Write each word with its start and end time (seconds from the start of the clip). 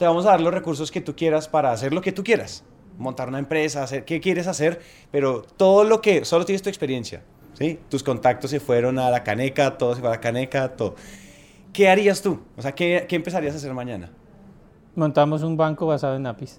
te 0.00 0.06
vamos 0.06 0.24
a 0.24 0.30
dar 0.30 0.40
los 0.40 0.54
recursos 0.54 0.90
que 0.90 1.02
tú 1.02 1.14
quieras 1.14 1.46
para 1.46 1.72
hacer 1.72 1.92
lo 1.92 2.00
que 2.00 2.10
tú 2.10 2.24
quieras. 2.24 2.64
Montar 2.96 3.28
una 3.28 3.38
empresa, 3.38 3.82
hacer 3.82 4.06
qué 4.06 4.18
quieres 4.18 4.46
hacer, 4.46 4.80
pero 5.10 5.42
todo 5.42 5.84
lo 5.84 6.00
que, 6.00 6.24
solo 6.24 6.46
tienes 6.46 6.62
tu 6.62 6.70
experiencia. 6.70 7.22
¿sí? 7.52 7.78
Tus 7.90 8.02
contactos 8.02 8.50
se 8.50 8.60
fueron 8.60 8.98
a 8.98 9.10
la 9.10 9.22
caneca, 9.22 9.76
todo 9.76 9.94
se 9.94 10.00
fue 10.00 10.08
a 10.08 10.12
la 10.12 10.20
caneca, 10.20 10.74
todo. 10.74 10.94
¿Qué 11.74 11.90
harías 11.90 12.22
tú? 12.22 12.40
O 12.56 12.62
sea, 12.62 12.72
¿qué, 12.72 13.04
qué 13.06 13.16
empezarías 13.16 13.52
a 13.52 13.58
hacer 13.58 13.74
mañana? 13.74 14.10
Montamos 14.94 15.42
un 15.42 15.58
banco 15.58 15.86
basado 15.86 16.16
en 16.16 16.26
APIs. 16.26 16.58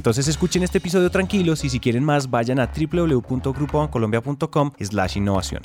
Entonces 0.00 0.28
escuchen 0.28 0.62
este 0.62 0.78
episodio 0.78 1.10
tranquilos 1.10 1.62
y 1.62 1.68
si 1.68 1.78
quieren 1.78 2.02
más 2.02 2.30
vayan 2.30 2.58
a 2.58 2.70
www.grupobancolombia.com 2.72 4.70
slash 4.80 5.18
innovación. 5.18 5.60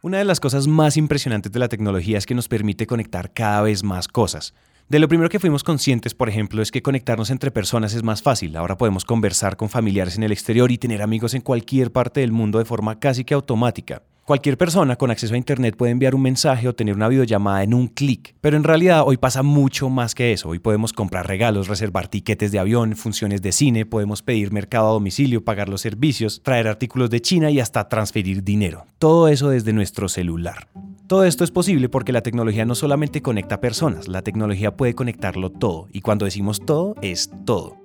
Una 0.00 0.18
de 0.18 0.24
las 0.24 0.38
cosas 0.38 0.68
más 0.68 0.96
impresionantes 0.96 1.50
de 1.50 1.58
la 1.58 1.66
tecnología 1.66 2.18
es 2.18 2.24
que 2.24 2.36
nos 2.36 2.46
permite 2.46 2.86
conectar 2.86 3.32
cada 3.32 3.62
vez 3.62 3.82
más 3.82 4.06
cosas. 4.06 4.54
De 4.88 5.00
lo 5.00 5.08
primero 5.08 5.28
que 5.28 5.40
fuimos 5.40 5.64
conscientes, 5.64 6.14
por 6.14 6.28
ejemplo, 6.28 6.62
es 6.62 6.70
que 6.70 6.82
conectarnos 6.82 7.30
entre 7.30 7.50
personas 7.50 7.94
es 7.94 8.04
más 8.04 8.22
fácil. 8.22 8.54
Ahora 8.54 8.78
podemos 8.78 9.04
conversar 9.04 9.56
con 9.56 9.68
familiares 9.68 10.16
en 10.16 10.22
el 10.22 10.30
exterior 10.30 10.70
y 10.70 10.78
tener 10.78 11.02
amigos 11.02 11.34
en 11.34 11.40
cualquier 11.40 11.90
parte 11.90 12.20
del 12.20 12.30
mundo 12.30 12.60
de 12.60 12.64
forma 12.64 13.00
casi 13.00 13.24
que 13.24 13.34
automática. 13.34 14.04
Cualquier 14.28 14.58
persona 14.58 14.96
con 14.96 15.10
acceso 15.10 15.32
a 15.32 15.38
Internet 15.38 15.74
puede 15.74 15.90
enviar 15.90 16.14
un 16.14 16.20
mensaje 16.20 16.68
o 16.68 16.74
tener 16.74 16.94
una 16.94 17.08
videollamada 17.08 17.62
en 17.62 17.72
un 17.72 17.88
clic, 17.88 18.34
pero 18.42 18.58
en 18.58 18.62
realidad 18.62 19.04
hoy 19.06 19.16
pasa 19.16 19.42
mucho 19.42 19.88
más 19.88 20.14
que 20.14 20.34
eso. 20.34 20.50
Hoy 20.50 20.58
podemos 20.58 20.92
comprar 20.92 21.26
regalos, 21.26 21.66
reservar 21.66 22.08
tiquetes 22.08 22.52
de 22.52 22.58
avión, 22.58 22.94
funciones 22.94 23.40
de 23.40 23.52
cine, 23.52 23.86
podemos 23.86 24.20
pedir 24.20 24.52
mercado 24.52 24.88
a 24.88 24.92
domicilio, 24.92 25.44
pagar 25.44 25.70
los 25.70 25.80
servicios, 25.80 26.42
traer 26.42 26.68
artículos 26.68 27.08
de 27.08 27.22
China 27.22 27.50
y 27.50 27.58
hasta 27.58 27.88
transferir 27.88 28.44
dinero. 28.44 28.84
Todo 28.98 29.28
eso 29.28 29.48
desde 29.48 29.72
nuestro 29.72 30.10
celular. 30.10 30.68
Todo 31.06 31.24
esto 31.24 31.42
es 31.42 31.50
posible 31.50 31.88
porque 31.88 32.12
la 32.12 32.20
tecnología 32.20 32.66
no 32.66 32.74
solamente 32.74 33.22
conecta 33.22 33.62
personas, 33.62 34.08
la 34.08 34.20
tecnología 34.20 34.76
puede 34.76 34.94
conectarlo 34.94 35.48
todo, 35.48 35.88
y 35.90 36.02
cuando 36.02 36.26
decimos 36.26 36.60
todo, 36.66 36.96
es 37.00 37.30
todo. 37.46 37.80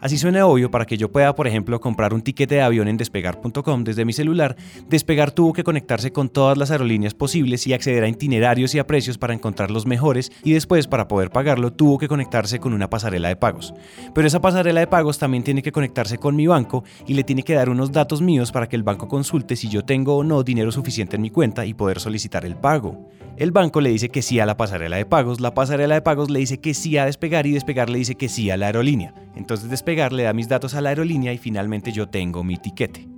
Así 0.00 0.18
suena 0.18 0.46
obvio, 0.46 0.70
para 0.70 0.86
que 0.86 0.96
yo 0.96 1.10
pueda, 1.10 1.34
por 1.34 1.46
ejemplo, 1.46 1.80
comprar 1.80 2.14
un 2.14 2.22
tiquete 2.22 2.56
de 2.56 2.62
avión 2.62 2.88
en 2.88 2.96
despegar.com 2.96 3.84
desde 3.84 4.04
mi 4.04 4.12
celular, 4.12 4.56
Despegar 4.88 5.30
tuvo 5.30 5.52
que 5.52 5.64
conectarse 5.64 6.12
con 6.12 6.28
todas 6.28 6.56
las 6.56 6.70
aerolíneas 6.70 7.14
posibles 7.14 7.66
y 7.66 7.72
acceder 7.72 8.04
a 8.04 8.08
itinerarios 8.08 8.74
y 8.74 8.78
a 8.78 8.86
precios 8.86 9.18
para 9.18 9.34
encontrar 9.34 9.70
los 9.70 9.86
mejores 9.86 10.32
y 10.42 10.52
después, 10.52 10.86
para 10.86 11.08
poder 11.08 11.30
pagarlo, 11.30 11.72
tuvo 11.72 11.98
que 11.98 12.08
conectarse 12.08 12.58
con 12.58 12.72
una 12.72 12.90
pasarela 12.90 13.28
de 13.28 13.36
pagos. 13.36 13.74
Pero 14.14 14.26
esa 14.26 14.40
pasarela 14.40 14.80
de 14.80 14.86
pagos 14.86 15.18
también 15.18 15.44
tiene 15.44 15.62
que 15.62 15.72
conectarse 15.72 16.18
con 16.18 16.36
mi 16.36 16.46
banco 16.46 16.84
y 17.06 17.14
le 17.14 17.24
tiene 17.24 17.42
que 17.42 17.54
dar 17.54 17.68
unos 17.68 17.92
datos 17.92 18.22
míos 18.22 18.52
para 18.52 18.68
que 18.68 18.76
el 18.76 18.82
banco 18.82 19.08
consulte 19.08 19.56
si 19.56 19.68
yo 19.68 19.84
tengo 19.84 20.16
o 20.16 20.24
no 20.24 20.42
dinero 20.42 20.72
suficiente 20.72 21.16
en 21.16 21.22
mi 21.22 21.30
cuenta 21.30 21.66
y 21.66 21.74
poder 21.74 22.00
solicitar 22.00 22.44
el 22.44 22.56
pago. 22.56 23.08
El 23.36 23.52
banco 23.52 23.80
le 23.80 23.88
dice 23.88 24.10
que 24.10 24.20
sí 24.20 24.38
a 24.38 24.44
la 24.44 24.58
pasarela 24.58 24.98
de 24.98 25.06
pagos, 25.06 25.40
la 25.40 25.54
pasarela 25.54 25.94
de 25.94 26.02
pagos 26.02 26.28
le 26.28 26.40
dice 26.40 26.58
que 26.58 26.74
sí 26.74 26.98
a 26.98 27.06
despegar 27.06 27.46
y 27.46 27.52
despegar 27.52 27.88
le 27.88 27.98
dice 27.98 28.14
que 28.14 28.28
sí 28.28 28.50
a 28.50 28.58
la 28.58 28.66
aerolínea. 28.66 29.14
Entonces 29.34 29.70
despegar 29.70 29.89
le 30.12 30.22
da 30.22 30.32
mis 30.32 30.48
datos 30.48 30.74
a 30.74 30.80
la 30.80 30.90
aerolínea 30.90 31.32
y 31.32 31.38
finalmente 31.38 31.92
yo 31.92 32.08
tengo 32.08 32.44
mi 32.44 32.56
tiquete. 32.56 33.08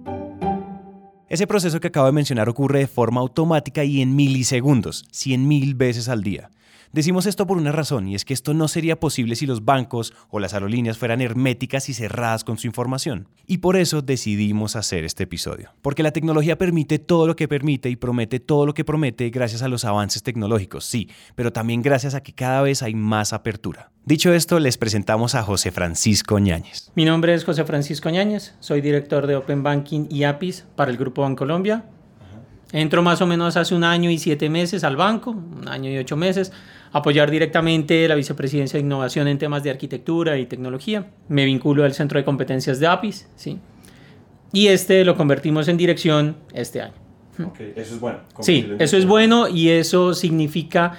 Ese 1.28 1.46
proceso 1.46 1.80
que 1.80 1.88
acabo 1.88 2.06
de 2.06 2.12
mencionar 2.12 2.48
ocurre 2.48 2.80
de 2.80 2.86
forma 2.86 3.20
automática 3.20 3.84
y 3.84 4.02
en 4.02 4.16
milisegundos, 4.16 5.04
100.000 5.12 5.76
veces 5.76 6.08
al 6.08 6.22
día. 6.22 6.50
Decimos 6.92 7.24
esto 7.24 7.46
por 7.46 7.56
una 7.56 7.72
razón, 7.72 8.06
y 8.06 8.14
es 8.14 8.26
que 8.26 8.34
esto 8.34 8.52
no 8.52 8.68
sería 8.68 9.00
posible 9.00 9.34
si 9.34 9.46
los 9.46 9.64
bancos 9.64 10.12
o 10.28 10.38
las 10.40 10.52
aerolíneas 10.52 10.98
fueran 10.98 11.22
herméticas 11.22 11.88
y 11.88 11.94
cerradas 11.94 12.44
con 12.44 12.58
su 12.58 12.66
información. 12.66 13.30
Y 13.46 13.58
por 13.58 13.76
eso 13.76 14.02
decidimos 14.02 14.76
hacer 14.76 15.04
este 15.04 15.22
episodio. 15.22 15.70
Porque 15.80 16.02
la 16.02 16.10
tecnología 16.10 16.58
permite 16.58 16.98
todo 16.98 17.26
lo 17.26 17.34
que 17.34 17.48
permite 17.48 17.88
y 17.88 17.96
promete 17.96 18.40
todo 18.40 18.66
lo 18.66 18.74
que 18.74 18.84
promete 18.84 19.30
gracias 19.30 19.62
a 19.62 19.68
los 19.68 19.86
avances 19.86 20.22
tecnológicos, 20.22 20.84
sí, 20.84 21.08
pero 21.34 21.50
también 21.50 21.80
gracias 21.80 22.14
a 22.14 22.22
que 22.22 22.34
cada 22.34 22.60
vez 22.60 22.82
hay 22.82 22.94
más 22.94 23.32
apertura. 23.32 23.90
Dicho 24.04 24.34
esto, 24.34 24.60
les 24.60 24.76
presentamos 24.76 25.34
a 25.34 25.42
José 25.42 25.70
Francisco 25.70 26.38
Ñáñez. 26.38 26.92
Mi 26.94 27.06
nombre 27.06 27.32
es 27.32 27.44
José 27.44 27.64
Francisco 27.64 28.10
Ñáñez, 28.10 28.54
soy 28.60 28.82
director 28.82 29.26
de 29.26 29.36
Open 29.36 29.62
Banking 29.62 30.08
y 30.10 30.24
APIs 30.24 30.66
para 30.76 30.90
el 30.90 30.98
Grupo 30.98 31.22
Bancolombia. 31.22 31.86
Entro 32.72 33.02
más 33.02 33.20
o 33.20 33.26
menos 33.26 33.56
hace 33.56 33.74
un 33.74 33.84
año 33.84 34.10
y 34.10 34.18
siete 34.18 34.48
meses 34.48 34.82
al 34.82 34.96
banco, 34.96 35.30
un 35.30 35.68
año 35.68 35.90
y 35.90 35.98
ocho 35.98 36.16
meses, 36.16 36.52
apoyar 36.92 37.30
directamente 37.30 38.06
la 38.06 38.14
vicepresidencia 38.14 38.78
de 38.78 38.84
innovación 38.84 39.28
en 39.28 39.38
temas 39.38 39.62
de 39.62 39.70
arquitectura 39.70 40.38
y 40.38 40.46
tecnología. 40.46 41.06
Me 41.28 41.44
vinculo 41.44 41.84
al 41.84 41.94
centro 41.94 42.18
de 42.18 42.24
competencias 42.24 42.78
de 42.78 42.86
APIS, 42.86 43.28
¿sí? 43.34 43.58
Y 44.52 44.68
este 44.68 45.04
lo 45.04 45.16
convertimos 45.16 45.68
en 45.68 45.78
dirección 45.78 46.36
este 46.52 46.82
año. 46.82 46.94
eso 47.58 47.94
es 47.94 48.00
bueno. 48.00 48.18
Sí, 48.40 48.70
eso 48.78 48.96
es 48.96 49.06
bueno 49.06 49.48
y 49.48 49.70
eso 49.70 50.12
significa 50.14 50.98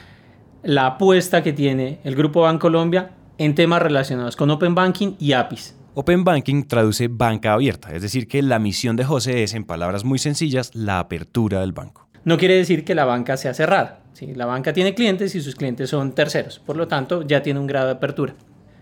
la 0.63 0.87
apuesta 0.87 1.43
que 1.43 1.53
tiene 1.53 1.99
el 2.03 2.15
Grupo 2.15 2.41
Bancolombia 2.41 3.11
en 3.37 3.53
temas 3.53 3.81
relacionados 3.81 4.35
con 4.35 4.49
Open 4.49 4.73
Banking 4.73 5.15
y 5.19 5.33
APIs. 5.33 5.75
Open 5.95 6.23
Banking 6.23 6.63
traduce 6.63 7.07
banca 7.07 7.53
abierta, 7.53 7.93
es 7.93 8.01
decir, 8.01 8.27
que 8.27 8.41
la 8.41 8.57
misión 8.57 8.95
de 8.95 9.03
José 9.03 9.43
es, 9.43 9.53
en 9.53 9.63
palabras 9.63 10.03
muy 10.03 10.17
sencillas, 10.17 10.73
la 10.73 10.97
apertura 10.97 11.59
del 11.59 11.71
banco. 11.71 12.02
No 12.25 12.37
quiere 12.37 12.55
decir 12.55 12.85
que 12.85 12.95
la 12.95 13.05
banca 13.05 13.35
sea 13.37 13.53
cerrada. 13.53 13.99
¿sí? 14.13 14.33
La 14.33 14.45
banca 14.45 14.73
tiene 14.73 14.95
clientes 14.95 15.35
y 15.35 15.41
sus 15.41 15.55
clientes 15.55 15.89
son 15.89 16.13
terceros, 16.13 16.59
por 16.59 16.77
lo 16.77 16.87
tanto 16.87 17.23
ya 17.23 17.41
tiene 17.43 17.59
un 17.59 17.67
grado 17.67 17.87
de 17.87 17.93
apertura. 17.93 18.35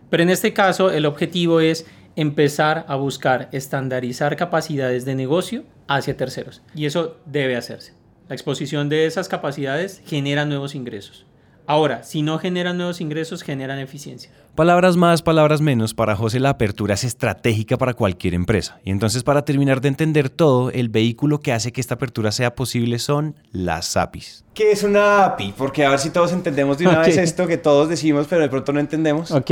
Pero 0.10 0.24
en 0.24 0.30
este 0.30 0.54
caso 0.54 0.92
el 0.92 1.06
objetivo 1.06 1.60
es 1.60 1.86
empezar 2.16 2.86
a 2.88 2.96
buscar 2.96 3.50
estandarizar 3.52 4.36
capacidades 4.36 5.06
de 5.06 5.16
negocio 5.16 5.64
hacia 5.88 6.18
terceros 6.18 6.62
y 6.76 6.86
eso 6.86 7.18
debe 7.26 7.56
hacerse. 7.56 7.94
La 8.28 8.36
exposición 8.36 8.90
de 8.90 9.06
esas 9.06 9.28
capacidades 9.28 10.02
genera 10.06 10.46
nuevos 10.46 10.76
ingresos. 10.76 11.26
Ahora, 11.68 12.04
si 12.04 12.22
no 12.22 12.40
generan 12.40 12.78
nuevos 12.78 13.02
ingresos, 13.02 13.44
generan 13.44 13.80
eficiencia. 13.80 14.32
Palabras 14.56 14.98
más, 14.98 15.22
palabras 15.22 15.62
menos, 15.62 15.94
para 15.94 16.16
José 16.16 16.40
la 16.40 16.50
apertura 16.50 16.96
es 16.96 17.04
estratégica 17.04 17.78
para 17.78 17.94
cualquier 17.94 18.34
empresa. 18.34 18.80
Y 18.84 18.92
entonces 18.92 19.24
para 19.24 19.46
terminar 19.46 19.80
de 19.80 19.88
entender 19.88 20.30
todo, 20.30 20.72
el 20.72 20.90
vehículo 20.90 21.40
que 21.40 21.54
hace 21.54 21.72
que 21.72 21.80
esta 21.80 21.94
apertura 21.94 22.32
sea 22.32 22.56
posible 22.56 23.00
son 23.00 23.36
las 23.52 23.96
APIs. 23.96 24.44
¿Qué 24.54 24.72
es 24.72 24.84
una 24.84 25.24
API? 25.24 25.54
Porque 25.58 25.86
a 25.86 25.90
ver 25.90 26.00
si 26.00 26.10
todos 26.10 26.34
entendemos 26.34 26.78
de 26.78 26.88
una 26.88 27.00
vez 27.00 27.16
esto 27.18 27.48
que 27.48 27.58
todos 27.58 27.88
decimos, 27.88 28.28
pero 28.30 28.42
de 28.42 28.50
pronto 28.50 28.74
no 28.74 28.82
entendemos. 28.82 29.32
Ok, 29.32 29.52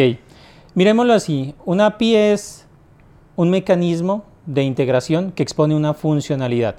miremoslo 0.75 1.13
así. 1.13 1.55
Una 1.65 1.85
API 1.85 2.15
es 2.15 2.65
un 3.37 3.49
mecanismo 3.49 4.25
de 4.45 4.63
integración 4.63 5.31
que 5.31 5.43
expone 5.43 5.75
una 5.75 5.93
funcionalidad. 5.93 6.75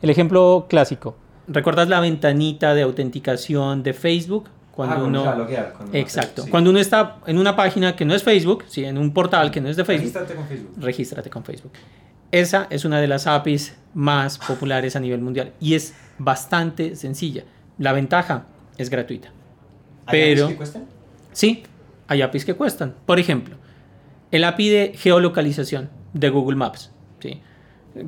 El 0.00 0.10
ejemplo 0.10 0.66
clásico. 0.68 1.16
¿Recuerdas 1.48 1.88
la 1.88 1.98
ventanita 1.98 2.74
de 2.74 2.82
autenticación 2.82 3.82
de 3.82 3.94
Facebook? 3.94 4.44
Cuando 4.74 4.96
ah, 4.96 5.04
uno 5.04 5.48
exacto. 5.92 6.44
cuando 6.50 6.70
uno 6.70 6.80
está 6.80 7.18
en 7.26 7.38
una 7.38 7.54
página 7.54 7.94
que 7.94 8.04
no 8.04 8.14
es 8.14 8.24
Facebook 8.24 8.64
sí 8.66 8.84
en 8.84 8.98
un 8.98 9.12
portal 9.12 9.50
que 9.50 9.60
no 9.60 9.68
es 9.68 9.76
de 9.76 9.84
Facebook 9.84 10.12
regístrate 10.12 10.34
con 10.34 10.46
Facebook. 10.46 10.84
regístrate 10.84 11.30
con 11.30 11.44
Facebook. 11.44 11.72
Esa 12.30 12.66
es 12.70 12.84
una 12.84 13.00
de 13.00 13.06
las 13.06 13.28
APIs 13.28 13.76
más 13.94 14.38
populares 14.38 14.96
a 14.96 15.00
nivel 15.00 15.20
mundial 15.20 15.52
y 15.60 15.74
es 15.74 15.94
bastante 16.18 16.96
sencilla. 16.96 17.44
La 17.78 17.92
ventaja 17.92 18.46
es 18.76 18.90
gratuita. 18.90 19.28
¿Hay 20.06 20.20
pero 20.20 20.46
APIs 20.46 20.50
que 20.50 20.56
cuestan? 20.56 20.84
sí 21.32 21.62
hay 22.08 22.22
APIs 22.22 22.44
que 22.44 22.54
cuestan. 22.54 22.94
Por 23.06 23.20
ejemplo 23.20 23.56
el 24.32 24.42
API 24.42 24.68
de 24.68 24.92
geolocalización 24.96 25.90
de 26.12 26.30
Google 26.30 26.56
Maps 26.56 26.90
sí 27.20 27.40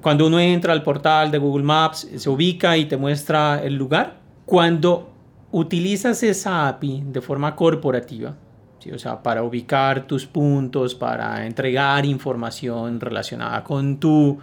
cuando 0.03 0.27
uno 0.27 0.41
entra 0.41 0.73
al 0.73 0.83
portal 0.83 1.31
de 1.31 1.39
Google 1.39 1.65
Maps 1.65 2.09
se 2.17 2.29
ubica 2.29 2.77
y 2.77 2.87
te 2.87 2.97
muestra 2.97 3.63
el 3.63 3.75
lugar. 3.75 4.19
Cuando 4.45 5.16
utilizas 5.53 6.23
esa 6.23 6.69
API 6.69 7.05
de 7.07 7.21
forma 7.21 7.57
corporativa, 7.57 8.35
¿sí? 8.79 8.91
o 8.93 8.99
sea, 8.99 9.23
para 9.23 9.43
ubicar 9.43 10.07
tus 10.07 10.27
puntos, 10.27 10.95
para 10.95 11.47
entregar 11.47 12.05
información 12.05 13.01
relacionada 13.01 13.63
con 13.65 13.99
tu 13.99 14.39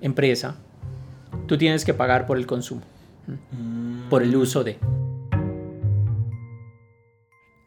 empresa, 0.00 0.56
tú 1.46 1.56
tienes 1.56 1.84
que 1.84 1.94
pagar 1.94 2.26
por 2.26 2.38
el 2.38 2.46
consumo, 2.46 2.82
por 4.10 4.22
el 4.22 4.34
uso 4.36 4.64
de. 4.64 4.78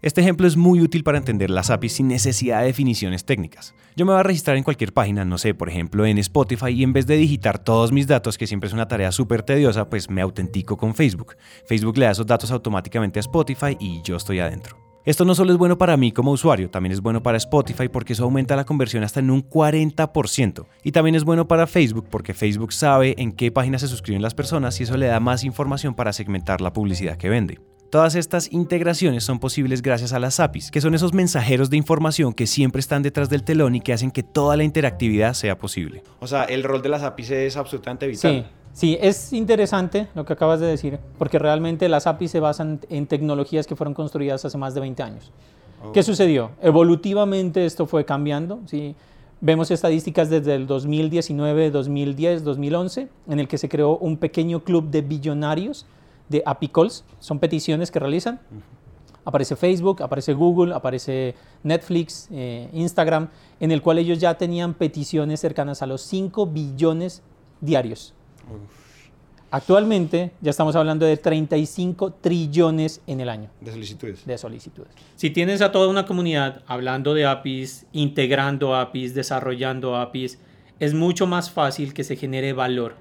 Este 0.02 0.22
ejemplo 0.22 0.48
es 0.48 0.58
muy 0.58 0.82
útil 0.82 1.04
para 1.04 1.20
entender 1.20 1.52
las 1.52 1.70
APIs 1.70 1.94
sin 1.94 2.08
necesidad 2.08 2.62
de 2.62 2.66
definiciones 2.66 3.24
técnicas. 3.24 3.76
Yo 3.96 4.04
me 4.04 4.14
voy 4.14 4.20
a 4.20 4.24
registrar 4.24 4.58
en 4.58 4.64
cualquier 4.64 4.94
página, 4.94 5.26
no 5.26 5.38
sé, 5.38 5.54
por 5.54 5.70
ejemplo 5.70 6.08
en 6.08 6.18
Spotify, 6.18 6.70
y 6.70 6.82
en 6.82 6.92
vez 6.92 7.06
de 7.06 7.18
digitar 7.18 7.60
todos 7.60 7.92
mis 7.92 8.08
datos, 8.08 8.36
que 8.40 8.48
siempre 8.48 8.68
es 8.68 8.74
una 8.74 8.88
tarea 8.88 9.12
súper 9.12 9.44
tediosa, 9.44 9.90
pues 9.90 10.10
me 10.10 10.22
autentico 10.22 10.76
con 10.76 10.96
Facebook. 10.96 11.36
Facebook 11.68 11.98
le 11.98 12.06
da 12.06 12.12
esos 12.12 12.26
datos 12.26 12.50
automáticamente 12.50 13.20
a 13.20 13.22
Spotify 13.22 13.78
y 13.80 14.02
yo 14.02 14.16
estoy 14.16 14.40
adentro. 14.40 14.76
Esto 15.06 15.24
no 15.24 15.36
solo 15.36 15.52
es 15.52 15.60
bueno 15.60 15.78
para 15.78 15.98
mí 15.98 16.12
como 16.12 16.32
usuario, 16.32 16.72
también 16.72 16.94
es 16.94 17.02
bueno 17.02 17.22
para 17.22 17.38
Spotify 17.38 17.88
porque 17.88 18.14
eso 18.14 18.24
aumenta 18.24 18.56
la 18.56 18.66
conversión 18.66 19.04
hasta 19.04 19.20
en 19.20 19.30
un 19.30 19.48
40%. 19.48 20.66
Y 20.84 20.94
también 20.94 21.14
es 21.14 21.24
bueno 21.24 21.48
para 21.48 21.68
Facebook 21.68 22.08
porque 22.10 22.34
Facebook 22.34 22.74
sabe 22.74 23.14
en 23.20 23.34
qué 23.34 23.52
página 23.52 23.78
se 23.78 23.88
suscriben 23.88 24.24
las 24.24 24.34
personas 24.34 24.80
y 24.80 24.84
eso 24.84 24.98
le 24.98 25.06
da 25.06 25.20
más 25.20 25.44
información 25.44 25.94
para 25.94 26.12
segmentar 26.12 26.60
la 26.60 26.74
publicidad 26.74 27.18
que 27.18 27.30
vende. 27.30 27.60
Todas 27.92 28.16
estas 28.16 28.50
integraciones 28.54 29.26
son 29.26 29.40
posibles 29.40 29.82
gracias 29.82 30.14
a 30.14 30.20
las 30.20 30.40
APIs, 30.40 30.72
que 30.72 30.80
son 30.80 30.96
esos 30.96 31.14
mensajeros 31.14 31.70
de 31.70 31.76
información 31.76 32.34
que 32.34 32.48
siempre 32.48 32.80
están 32.80 33.04
detrás 33.04 33.30
del 33.30 33.44
telón 33.44 33.76
y 33.76 33.82
que 33.82 33.92
hacen 33.92 34.12
que 34.12 34.24
toda 34.24 34.56
la 34.56 34.64
interactividad 34.64 35.34
sea 35.34 35.58
posible. 35.58 36.02
O 36.22 36.28
sea, 36.28 36.46
el 36.46 36.64
rol 36.64 36.82
de 36.82 36.88
las 36.88 37.04
APIs 37.04 37.32
es 37.32 37.58
absolutamente 37.58 38.08
vital. 38.08 38.50
Sí, 38.72 38.94
sí, 38.94 38.98
es 39.02 39.34
interesante 39.34 40.08
lo 40.16 40.24
que 40.24 40.32
acabas 40.32 40.62
de 40.62 40.68
decir, 40.68 41.00
porque 41.18 41.38
realmente 41.38 41.90
las 41.90 42.08
APIs 42.08 42.32
se 42.32 42.40
basan 42.40 42.80
en 42.90 43.08
tecnologías 43.08 43.68
que 43.68 43.76
fueron 43.76 43.94
construidas 43.94 44.46
hace 44.46 44.58
más 44.58 44.74
de 44.74 44.80
20 44.80 45.04
años. 45.04 45.34
¿Qué 45.94 46.02
sucedió? 46.02 46.52
Evolutivamente 46.62 47.66
esto 47.66 47.88
fue 47.88 48.06
cambiando, 48.06 48.62
¿sí? 48.68 48.96
Vemos 49.42 49.70
estadísticas 49.70 50.30
desde 50.30 50.56
el 50.56 50.66
2019, 50.66 51.72
2010, 51.72 52.46
2011, 52.46 53.10
en 53.28 53.40
el 53.42 53.50
que 53.50 53.58
se 53.58 53.68
creó 53.68 53.98
un 53.98 54.16
pequeño 54.16 54.64
club 54.64 54.90
de 54.90 55.02
billonarios 55.02 55.86
de 56.32 56.42
API 56.46 56.70
calls, 56.70 57.04
son 57.20 57.40
peticiones 57.40 57.92
que 57.92 58.00
realizan. 58.00 58.40
Aparece 59.24 59.56
Facebook, 59.56 60.02
aparece 60.02 60.34
Google, 60.34 60.74
aparece 60.74 61.36
Netflix, 61.62 62.28
eh, 62.32 62.70
Instagram, 62.74 63.30
en 63.60 63.72
el 63.72 63.82
cual 63.84 64.00
ellos 64.00 64.18
ya 64.18 64.36
tenían 64.36 64.74
peticiones 64.74 65.40
cercanas 65.40 65.84
a 65.84 65.86
los 65.86 66.02
5 66.02 66.48
billones 66.48 67.22
diarios. 67.60 68.16
Actualmente 69.52 70.32
ya 70.42 70.50
estamos 70.50 70.76
hablando 70.76 71.06
de 71.06 71.18
35 71.18 72.14
trillones 72.14 73.02
en 73.06 73.20
el 73.20 73.30
año. 73.30 73.50
De 73.60 73.72
solicitudes. 73.72 74.26
De 74.26 74.38
solicitudes. 74.38 74.94
Si 75.18 75.30
tienes 75.30 75.62
a 75.62 75.72
toda 75.72 75.90
una 75.90 76.06
comunidad 76.06 76.64
hablando 76.66 77.14
de 77.14 77.26
APIs, 77.26 77.86
integrando 77.92 78.76
APIs, 78.76 79.14
desarrollando 79.14 79.98
APIs, 79.98 80.40
es 80.80 80.94
mucho 80.94 81.28
más 81.28 81.52
fácil 81.52 81.94
que 81.94 82.04
se 82.04 82.16
genere 82.16 82.54
valor 82.54 82.96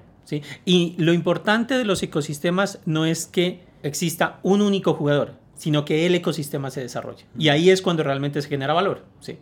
y 0.65 0.95
lo 0.97 1.13
importante 1.13 1.77
de 1.77 1.85
los 1.85 2.01
ecosistemas 2.03 2.79
no 2.85 3.05
es 3.05 3.25
que 3.25 3.63
exista 3.83 4.39
un 4.43 4.61
único 4.61 4.93
jugador, 4.93 5.35
sino 5.55 5.85
que 5.85 6.05
el 6.05 6.15
ecosistema 6.15 6.69
se 6.71 6.81
desarrolle. 6.81 7.25
Y 7.37 7.49
ahí 7.49 7.69
es 7.69 7.81
cuando 7.81 8.03
realmente 8.03 8.41
se 8.41 8.49
genera 8.49 8.73
valor, 8.73 9.05
¿sí? 9.19 9.37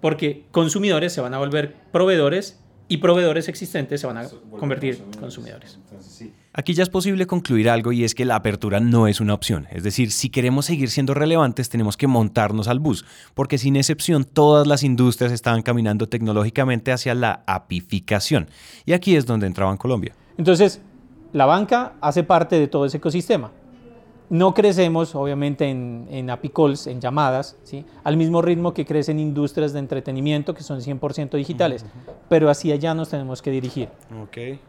Porque 0.00 0.44
consumidores 0.50 1.12
se 1.12 1.20
van 1.20 1.34
a 1.34 1.38
volver 1.38 1.74
proveedores 1.92 2.60
y 2.90 2.96
proveedores 2.96 3.48
existentes 3.48 4.00
se 4.00 4.06
van 4.08 4.18
a 4.18 4.26
convertir 4.58 5.00
en 5.14 5.20
consumidores. 5.20 5.78
Aquí 6.52 6.74
ya 6.74 6.82
es 6.82 6.88
posible 6.88 7.24
concluir 7.24 7.70
algo 7.70 7.92
y 7.92 8.02
es 8.02 8.16
que 8.16 8.24
la 8.24 8.34
apertura 8.34 8.80
no 8.80 9.06
es 9.06 9.20
una 9.20 9.32
opción. 9.32 9.68
Es 9.70 9.84
decir, 9.84 10.10
si 10.10 10.28
queremos 10.28 10.66
seguir 10.66 10.90
siendo 10.90 11.14
relevantes 11.14 11.68
tenemos 11.68 11.96
que 11.96 12.08
montarnos 12.08 12.66
al 12.66 12.80
bus, 12.80 13.04
porque 13.34 13.58
sin 13.58 13.76
excepción 13.76 14.24
todas 14.24 14.66
las 14.66 14.82
industrias 14.82 15.30
estaban 15.30 15.62
caminando 15.62 16.08
tecnológicamente 16.08 16.90
hacia 16.90 17.14
la 17.14 17.44
apificación. 17.46 18.48
Y 18.84 18.92
aquí 18.92 19.14
es 19.14 19.24
donde 19.24 19.46
entraba 19.46 19.70
en 19.70 19.78
Colombia. 19.78 20.16
Entonces, 20.36 20.80
la 21.32 21.46
banca 21.46 21.92
hace 22.00 22.24
parte 22.24 22.58
de 22.58 22.66
todo 22.66 22.86
ese 22.86 22.96
ecosistema. 22.96 23.52
No 24.30 24.54
crecemos, 24.54 25.16
obviamente, 25.16 25.68
en, 25.68 26.06
en 26.08 26.30
apicalls, 26.30 26.86
en 26.86 27.00
llamadas, 27.00 27.56
¿sí? 27.64 27.84
al 28.04 28.16
mismo 28.16 28.40
ritmo 28.40 28.72
que 28.72 28.86
crecen 28.86 29.18
industrias 29.18 29.72
de 29.72 29.80
entretenimiento 29.80 30.54
que 30.54 30.62
son 30.62 30.80
100% 30.80 31.36
digitales, 31.36 31.84
pero 32.28 32.48
hacia 32.48 32.74
allá 32.74 32.94
nos 32.94 33.08
tenemos 33.08 33.42
que 33.42 33.50
dirigir. 33.50 33.88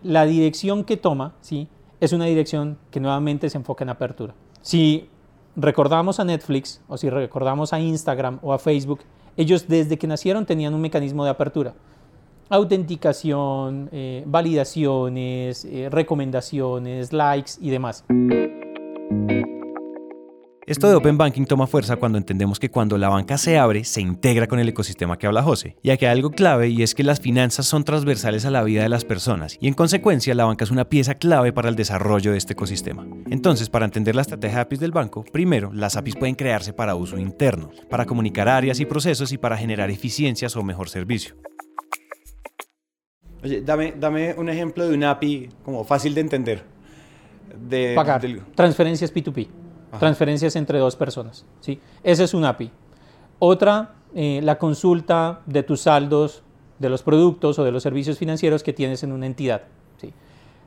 La 0.01 0.25
dirección 0.25 0.83
que 0.83 0.97
toma 0.97 1.35
¿sí? 1.41 1.67
es 1.99 2.11
una 2.11 2.25
dirección 2.25 2.79
que 2.89 2.99
nuevamente 2.99 3.51
se 3.51 3.57
enfoca 3.59 3.83
en 3.83 3.89
apertura. 3.89 4.33
Si 4.63 5.07
recordamos 5.55 6.19
a 6.19 6.25
Netflix 6.25 6.81
o 6.87 6.97
si 6.97 7.11
recordamos 7.11 7.71
a 7.71 7.79
Instagram 7.79 8.39
o 8.41 8.53
a 8.53 8.57
Facebook, 8.57 9.01
ellos 9.37 9.67
desde 9.67 9.99
que 9.99 10.07
nacieron 10.07 10.47
tenían 10.47 10.73
un 10.73 10.81
mecanismo 10.81 11.23
de 11.23 11.29
apertura 11.29 11.75
autenticación, 12.51 13.87
eh, 13.93 14.23
validaciones, 14.27 15.63
eh, 15.63 15.87
recomendaciones, 15.89 17.13
likes 17.13 17.53
y 17.61 17.69
demás. 17.69 18.03
Esto 20.71 20.87
de 20.87 20.95
Open 20.95 21.17
Banking 21.17 21.43
toma 21.43 21.67
fuerza 21.67 21.97
cuando 21.97 22.17
entendemos 22.17 22.57
que 22.57 22.71
cuando 22.71 22.97
la 22.97 23.09
banca 23.09 23.37
se 23.37 23.57
abre, 23.57 23.83
se 23.83 23.99
integra 23.99 24.47
con 24.47 24.57
el 24.57 24.69
ecosistema 24.69 25.17
que 25.17 25.27
habla 25.27 25.43
José. 25.43 25.75
Y 25.83 25.89
aquí 25.89 26.05
hay 26.05 26.13
algo 26.13 26.31
clave 26.31 26.69
y 26.69 26.81
es 26.81 26.95
que 26.95 27.03
las 27.03 27.19
finanzas 27.19 27.65
son 27.65 27.83
transversales 27.83 28.45
a 28.45 28.51
la 28.51 28.63
vida 28.63 28.81
de 28.81 28.87
las 28.87 29.03
personas 29.03 29.57
y 29.59 29.67
en 29.67 29.73
consecuencia 29.73 30.33
la 30.33 30.45
banca 30.45 30.63
es 30.63 30.71
una 30.71 30.87
pieza 30.87 31.15
clave 31.15 31.51
para 31.51 31.67
el 31.67 31.75
desarrollo 31.75 32.31
de 32.31 32.37
este 32.37 32.53
ecosistema. 32.53 33.05
Entonces, 33.29 33.69
para 33.69 33.83
entender 33.83 34.15
la 34.15 34.21
estrategia 34.21 34.59
de 34.59 34.61
APIs 34.61 34.79
del 34.79 34.93
banco, 34.93 35.25
primero, 35.25 35.73
las 35.73 35.97
APIs 35.97 36.15
pueden 36.15 36.35
crearse 36.35 36.71
para 36.71 36.95
uso 36.95 37.17
interno, 37.17 37.71
para 37.89 38.05
comunicar 38.05 38.47
áreas 38.47 38.79
y 38.79 38.85
procesos 38.85 39.33
y 39.33 39.37
para 39.37 39.57
generar 39.57 39.91
eficiencias 39.91 40.55
o 40.55 40.63
mejor 40.63 40.87
servicio. 40.87 41.35
Oye, 43.43 43.59
dame, 43.59 43.93
dame 43.99 44.35
un 44.35 44.47
ejemplo 44.47 44.87
de 44.87 44.95
una 44.95 45.11
API 45.11 45.49
como 45.65 45.83
fácil 45.83 46.15
de 46.15 46.21
entender. 46.21 46.63
De, 47.59 47.91
Pagar. 47.93 48.21
Transferencias 48.55 49.13
P2P. 49.13 49.60
Transferencias 49.99 50.55
entre 50.55 50.79
dos 50.79 50.95
personas. 50.95 51.45
¿sí? 51.59 51.79
Esa 52.03 52.23
es 52.23 52.33
una 52.33 52.49
API. 52.49 52.71
Otra, 53.39 53.95
eh, 54.13 54.39
la 54.43 54.57
consulta 54.57 55.41
de 55.45 55.63
tus 55.63 55.81
saldos 55.81 56.43
de 56.79 56.89
los 56.89 57.03
productos 57.03 57.59
o 57.59 57.63
de 57.63 57.71
los 57.71 57.83
servicios 57.83 58.17
financieros 58.17 58.63
que 58.63 58.73
tienes 58.73 59.03
en 59.03 59.11
una 59.11 59.25
entidad. 59.25 59.63
¿sí? 59.97 60.13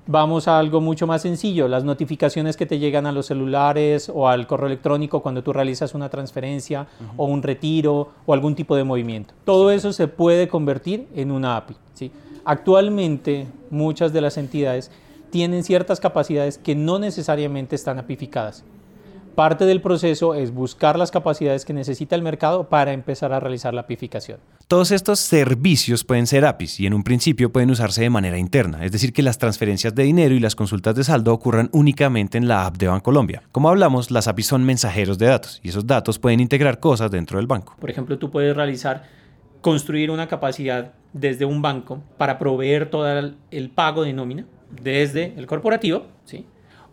Vamos 0.07 0.49
a 0.49 0.59
algo 0.59 0.81
mucho 0.81 1.07
más 1.07 1.23
sencillo, 1.23 1.67
las 1.67 1.83
notificaciones 1.83 2.57
que 2.57 2.67
te 2.67 2.79
llegan 2.79 3.07
a 3.07 3.13
los 3.13 3.27
celulares 3.27 4.11
o 4.13 4.29
al 4.29 4.47
correo 4.47 4.67
electrónico 4.67 5.23
cuando 5.23 5.43
tú 5.43 5.53
realizas 5.53 5.95
una 5.95 6.09
transferencia 6.11 6.87
o 7.17 7.25
un 7.25 7.43
retiro 7.43 8.11
o 8.27 8.35
algún 8.35 8.55
tipo 8.55 8.77
de 8.77 8.85
movimiento. 8.85 9.35
Todo 9.45 9.71
eso 9.71 9.93
se 9.93 10.07
puede 10.07 10.49
convertir 10.49 11.09
en 11.15 11.31
una 11.31 11.57
API. 11.57 11.77
¿sí? 11.95 12.13
Actualmente 12.45 13.47
muchas 13.71 14.13
de 14.13 14.21
las 14.21 14.37
entidades 14.37 14.91
tienen 15.31 15.65
ciertas 15.65 15.99
capacidades 15.99 16.59
que 16.59 16.77
no 16.77 16.99
necesariamente 16.99 17.75
están 17.75 17.99
apificadas. 17.99 18.63
Parte 19.35 19.67
del 19.67 19.81
proceso 19.81 20.35
es 20.35 20.55
buscar 20.55 20.97
las 20.97 21.11
capacidades 21.11 21.65
que 21.65 21.73
necesita 21.73 22.15
el 22.15 22.23
mercado 22.23 22.69
para 22.69 22.93
empezar 22.93 23.33
a 23.33 23.41
realizar 23.41 23.75
la 23.75 23.81
apificación. 23.81 24.39
Todos 24.69 24.93
estos 24.93 25.19
servicios 25.19 26.05
pueden 26.05 26.29
ser 26.29 26.45
APIs 26.45 26.79
y 26.79 26.87
en 26.87 26.95
un 26.95 27.03
principio 27.03 27.51
pueden 27.51 27.71
usarse 27.71 28.03
de 28.03 28.11
manera 28.11 28.39
interna, 28.39 28.85
es 28.85 28.93
decir, 28.93 29.13
que 29.13 29.23
las 29.23 29.39
transferencias 29.39 29.93
de 29.93 30.05
dinero 30.05 30.37
y 30.37 30.41
las 30.41 30.55
consultas 30.55 30.95
de 30.95 31.03
saldo 31.03 31.33
ocurran 31.33 31.69
únicamente 31.73 32.39
en 32.39 32.47
la 32.47 32.65
app 32.65 32.77
de 32.77 32.87
Bancolombia. 32.87 33.43
Como 33.51 33.69
hablamos, 33.69 34.13
las 34.13 34.29
APIs 34.29 34.47
son 34.47 34.65
mensajeros 34.65 35.19
de 35.19 35.27
datos 35.27 35.61
y 35.65 35.71
esos 35.71 35.85
datos 35.85 36.21
pueden 36.21 36.39
integrar 36.39 36.79
cosas 36.79 37.11
dentro 37.11 37.39
del 37.39 37.49
banco. 37.49 37.75
Por 37.81 37.91
ejemplo, 37.91 38.17
tú 38.19 38.31
puedes 38.31 38.55
realizar, 38.55 39.03
construir 39.61 40.13
una 40.13 40.29
capacidad 40.29 40.93
desde 41.13 41.45
un 41.45 41.61
banco 41.61 42.01
para 42.19 42.39
proveer 42.39 42.89
todo 42.89 43.35
el, 43.51 43.71
pago 43.71 44.05
de 44.05 44.13
nómina 44.13 44.47
desde 44.71 45.35
el 45.37 45.49
corporativo, 45.49 46.07
¿sí? 46.25 46.47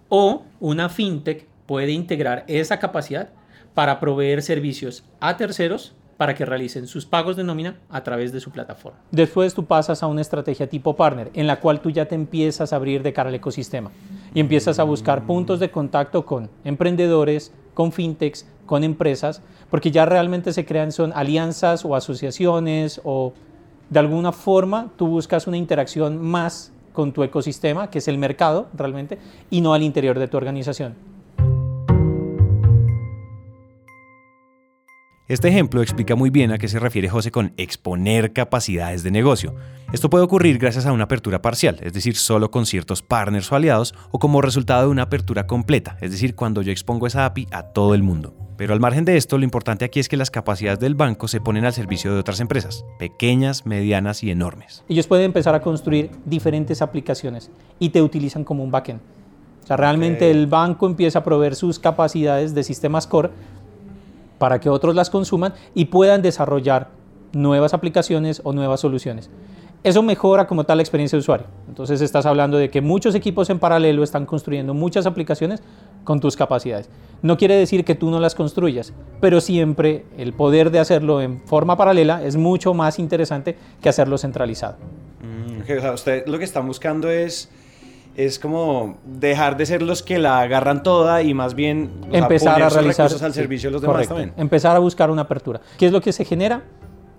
o 0.09 0.43
una 0.59 0.89
fintech 0.89 1.50
puede 1.65 1.91
integrar 1.91 2.43
esa 2.47 2.79
capacidad 2.79 3.29
para 3.73 3.99
proveer 3.99 4.41
servicios 4.41 5.03
a 5.19 5.37
terceros 5.37 5.95
para 6.21 6.35
que 6.35 6.45
realicen 6.45 6.85
sus 6.85 7.07
pagos 7.07 7.35
de 7.35 7.43
nómina 7.43 7.79
a 7.89 8.03
través 8.03 8.31
de 8.31 8.39
su 8.39 8.51
plataforma. 8.51 8.99
Después 9.09 9.55
tú 9.55 9.65
pasas 9.65 10.03
a 10.03 10.07
una 10.07 10.21
estrategia 10.21 10.69
tipo 10.69 10.95
partner, 10.95 11.31
en 11.33 11.47
la 11.47 11.59
cual 11.59 11.81
tú 11.81 11.89
ya 11.89 12.05
te 12.05 12.13
empiezas 12.13 12.71
a 12.71 12.75
abrir 12.75 13.01
de 13.01 13.11
cara 13.11 13.29
al 13.29 13.35
ecosistema 13.35 13.89
y 14.31 14.39
empiezas 14.39 14.77
a 14.77 14.83
buscar 14.83 15.25
puntos 15.25 15.59
de 15.59 15.71
contacto 15.71 16.23
con 16.23 16.51
emprendedores, 16.63 17.51
con 17.73 17.91
fintechs, 17.91 18.45
con 18.67 18.83
empresas, 18.83 19.41
porque 19.71 19.89
ya 19.89 20.05
realmente 20.05 20.53
se 20.53 20.63
crean 20.63 20.91
son 20.91 21.11
alianzas 21.15 21.83
o 21.85 21.95
asociaciones 21.95 23.01
o 23.03 23.33
de 23.89 23.99
alguna 23.99 24.31
forma 24.31 24.91
tú 24.97 25.07
buscas 25.07 25.47
una 25.47 25.57
interacción 25.57 26.21
más 26.21 26.71
con 26.93 27.13
tu 27.13 27.23
ecosistema, 27.23 27.89
que 27.89 27.97
es 27.97 28.07
el 28.07 28.17
mercado 28.19 28.67
realmente, 28.73 29.17
y 29.49 29.61
no 29.61 29.73
al 29.73 29.81
interior 29.81 30.19
de 30.19 30.27
tu 30.27 30.37
organización. 30.37 30.93
Este 35.31 35.47
ejemplo 35.47 35.81
explica 35.81 36.17
muy 36.17 36.29
bien 36.29 36.51
a 36.51 36.57
qué 36.57 36.67
se 36.67 36.77
refiere 36.77 37.07
José 37.07 37.31
con 37.31 37.53
exponer 37.55 38.33
capacidades 38.33 39.01
de 39.01 39.11
negocio. 39.11 39.55
Esto 39.93 40.09
puede 40.09 40.25
ocurrir 40.25 40.57
gracias 40.57 40.85
a 40.85 40.91
una 40.91 41.05
apertura 41.05 41.41
parcial, 41.41 41.77
es 41.79 41.93
decir, 41.93 42.17
solo 42.17 42.51
con 42.51 42.65
ciertos 42.65 43.01
partners 43.01 43.49
o 43.49 43.55
aliados, 43.55 43.95
o 44.11 44.19
como 44.19 44.41
resultado 44.41 44.81
de 44.81 44.87
una 44.89 45.03
apertura 45.03 45.47
completa, 45.47 45.95
es 46.01 46.11
decir, 46.11 46.35
cuando 46.35 46.61
yo 46.61 46.73
expongo 46.73 47.07
esa 47.07 47.23
API 47.23 47.47
a 47.51 47.63
todo 47.63 47.95
el 47.95 48.03
mundo. 48.03 48.35
Pero 48.57 48.73
al 48.73 48.81
margen 48.81 49.05
de 49.05 49.15
esto, 49.15 49.37
lo 49.37 49.45
importante 49.45 49.85
aquí 49.85 50.01
es 50.01 50.09
que 50.09 50.17
las 50.17 50.31
capacidades 50.31 50.81
del 50.81 50.95
banco 50.95 51.29
se 51.29 51.39
ponen 51.39 51.63
al 51.63 51.71
servicio 51.71 52.13
de 52.13 52.19
otras 52.19 52.41
empresas, 52.41 52.83
pequeñas, 52.99 53.65
medianas 53.65 54.23
y 54.23 54.31
enormes. 54.31 54.83
Ellos 54.89 55.07
pueden 55.07 55.23
empezar 55.23 55.55
a 55.55 55.61
construir 55.61 56.11
diferentes 56.25 56.81
aplicaciones 56.81 57.49
y 57.79 57.87
te 57.87 58.01
utilizan 58.01 58.43
como 58.43 58.65
un 58.65 58.71
backend. 58.71 58.99
O 59.63 59.67
sea, 59.67 59.77
realmente 59.77 60.29
el 60.29 60.47
banco 60.47 60.87
empieza 60.87 61.19
a 61.19 61.23
proveer 61.23 61.55
sus 61.55 61.79
capacidades 61.79 62.53
de 62.53 62.63
sistemas 62.63 63.07
core 63.07 63.29
para 64.41 64.59
que 64.59 64.69
otros 64.69 64.95
las 64.95 65.11
consuman 65.11 65.53
y 65.75 65.85
puedan 65.85 66.23
desarrollar 66.23 66.89
nuevas 67.31 67.75
aplicaciones 67.75 68.41
o 68.43 68.53
nuevas 68.53 68.79
soluciones. 68.79 69.29
Eso 69.83 70.01
mejora 70.01 70.47
como 70.47 70.63
tal 70.63 70.79
la 70.79 70.81
experiencia 70.81 71.15
de 71.15 71.19
usuario. 71.19 71.45
Entonces 71.69 72.01
estás 72.01 72.25
hablando 72.25 72.57
de 72.57 72.71
que 72.71 72.81
muchos 72.81 73.13
equipos 73.13 73.51
en 73.51 73.59
paralelo 73.59 74.01
están 74.01 74.25
construyendo 74.25 74.73
muchas 74.73 75.05
aplicaciones 75.05 75.61
con 76.03 76.19
tus 76.19 76.35
capacidades. 76.35 76.89
No 77.21 77.37
quiere 77.37 77.53
decir 77.55 77.85
que 77.85 77.93
tú 77.93 78.09
no 78.09 78.19
las 78.19 78.33
construyas, 78.33 78.93
pero 79.19 79.41
siempre 79.41 80.05
el 80.17 80.33
poder 80.33 80.71
de 80.71 80.79
hacerlo 80.79 81.21
en 81.21 81.41
forma 81.41 81.77
paralela 81.77 82.23
es 82.23 82.35
mucho 82.35 82.73
más 82.73 82.97
interesante 82.97 83.59
que 83.79 83.89
hacerlo 83.89 84.17
centralizado. 84.17 84.77
Mm, 85.21 85.93
usted 85.93 86.25
lo 86.25 86.39
que 86.39 86.45
está 86.45 86.61
buscando 86.61 87.11
es 87.11 87.51
es 88.15 88.39
como 88.39 88.97
dejar 89.05 89.57
de 89.57 89.65
ser 89.65 89.81
los 89.81 90.03
que 90.03 90.19
la 90.19 90.41
agarran 90.41 90.83
toda 90.83 91.21
y 91.21 91.33
más 91.33 91.55
bien 91.55 91.91
o 92.07 92.11
sea, 92.11 92.19
empezar 92.19 92.61
a 92.61 92.69
realizar 92.69 93.05
recursos 93.05 93.23
al 93.23 93.33
servicio 93.33 93.69
de 93.69 93.73
los 93.73 93.81
demás 93.81 93.93
correcto, 93.95 94.15
también. 94.15 94.33
empezar 94.37 94.75
a 94.75 94.79
buscar 94.79 95.09
una 95.09 95.23
apertura. 95.23 95.61
¿Qué 95.77 95.85
es 95.85 95.91
lo 95.91 96.01
que 96.01 96.11
se 96.11 96.25
genera? 96.25 96.63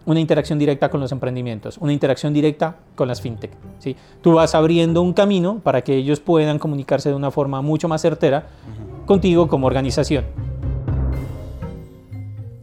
Una 0.04 0.18
interacción 0.18 0.58
directa 0.58 0.90
con 0.90 1.00
los 1.00 1.12
emprendimientos, 1.12 1.78
una 1.78 1.92
interacción 1.92 2.32
directa 2.32 2.76
con 2.96 3.06
las 3.06 3.20
fintech. 3.20 3.52
¿sí? 3.78 3.96
Tú 4.20 4.32
vas 4.32 4.54
abriendo 4.54 5.00
un 5.00 5.12
camino 5.12 5.60
para 5.62 5.82
que 5.82 5.94
ellos 5.94 6.18
puedan 6.20 6.58
comunicarse 6.58 7.08
de 7.08 7.14
una 7.14 7.30
forma 7.30 7.62
mucho 7.62 7.88
más 7.88 8.02
certera 8.02 8.46
contigo 9.06 9.46
como 9.46 9.68
organización. 9.68 10.24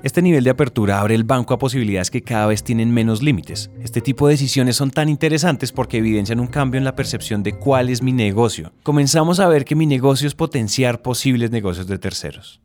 Este 0.02 0.22
nivel 0.22 0.46
de 0.46 0.50
apertura 0.50 1.02
abre 1.02 1.14
el 1.14 1.26
banco 1.26 1.54
a 1.54 1.60
posibilidades 1.60 2.10
que 2.10 2.22
cada 2.22 2.48
vez 2.48 2.64
tienen 2.64 2.90
menos 2.90 3.22
límites. 3.22 3.70
Este 3.84 4.00
tipo 4.00 4.28
de 4.28 4.36
decisiones 4.36 4.78
son 4.78 4.92
tan 4.92 5.10
interesantes 5.10 5.74
porque 5.74 5.98
evidencian 5.98 6.40
un 6.40 6.48
cambio 6.48 6.78
en 6.78 6.86
la 6.86 6.96
percepción 6.96 7.44
de 7.44 7.58
cuál 7.58 7.90
es 7.90 8.02
mi 8.02 8.14
negocio. 8.14 8.72
Comenzamos 8.84 9.42
a 9.42 9.50
ver 9.50 9.66
que 9.66 9.76
mi 9.76 9.86
negocio 9.86 10.28
es 10.28 10.36
potenciar 10.36 11.02
posibles 11.02 11.52
negocios 11.52 11.88
de 11.88 12.00
terceros. 12.00 12.62